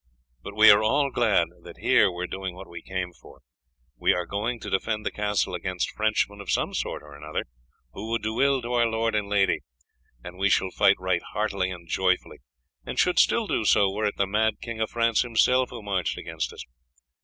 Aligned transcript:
But 0.41 0.55
we 0.55 0.71
are 0.71 0.81
all 0.81 1.11
glad 1.11 1.49
that 1.61 1.77
here 1.77 2.11
we 2.11 2.23
are 2.23 2.27
doing 2.27 2.55
what 2.55 2.67
we 2.67 2.81
came 2.81 3.13
for; 3.13 3.41
we 3.95 4.13
are 4.13 4.25
going 4.25 4.59
to 4.61 4.69
defend 4.71 5.05
the 5.05 5.11
castle 5.11 5.53
against 5.53 5.91
Frenchmen 5.91 6.41
of 6.41 6.49
some 6.49 6.73
sort 6.73 7.03
or 7.03 7.15
other 7.23 7.45
who 7.93 8.09
would 8.09 8.23
do 8.23 8.41
ill 8.41 8.63
to 8.63 8.73
our 8.73 8.87
lord 8.87 9.13
and 9.13 9.29
lady, 9.29 9.59
and 10.23 10.39
we 10.39 10.49
shall 10.49 10.71
fight 10.71 10.95
right 10.99 11.21
heartily 11.33 11.69
and 11.69 11.87
joyfully, 11.87 12.37
and 12.83 12.97
should 12.97 13.19
still 13.19 13.45
do 13.45 13.63
so 13.63 13.91
were 13.91 14.05
it 14.05 14.17
the 14.17 14.25
mad 14.25 14.55
king 14.59 14.81
of 14.81 14.89
France 14.89 15.21
himself 15.21 15.69
who 15.69 15.83
marched 15.83 16.17
against 16.17 16.51
us. 16.51 16.63